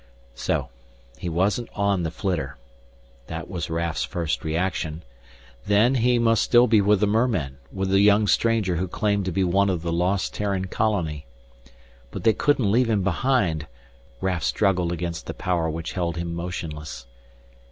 [0.33, 0.69] So,
[1.19, 2.57] he wasn't on the flitter.
[3.27, 5.03] That was Raf's first reaction.
[5.67, 9.31] Then, he must still be with the mermen, with the young stranger who claimed to
[9.31, 11.27] be one of a lost Terran colony.
[12.09, 13.67] But they couldn't leave him behind!
[14.21, 17.05] Raf struggled against the power which held him motionless.